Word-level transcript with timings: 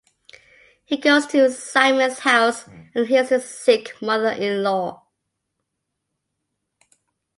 He 0.83 0.97
goes 0.97 1.27
to 1.27 1.51
Simon's 1.51 2.17
house 2.17 2.67
and 2.95 3.05
heals 3.07 3.29
his 3.29 3.45
sick 3.45 4.01
mother-in-law. 4.01 5.03